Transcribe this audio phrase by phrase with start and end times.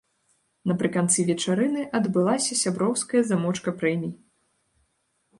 [0.69, 4.11] Напрыканцы вечарыны адбылася сяброўская замочка прэмій.